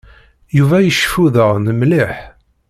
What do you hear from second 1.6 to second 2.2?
mliḥ.